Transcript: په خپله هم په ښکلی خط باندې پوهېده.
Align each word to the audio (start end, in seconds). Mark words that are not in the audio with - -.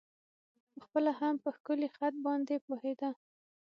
په 0.73 0.79
خپله 0.85 1.11
هم 1.19 1.33
په 1.43 1.49
ښکلی 1.55 1.89
خط 1.95 2.13
باندې 2.25 2.55
پوهېده. 2.65 3.09